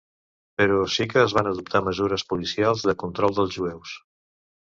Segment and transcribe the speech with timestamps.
[0.59, 3.93] Però sí que es van adoptar mesures policials de control dels jueus.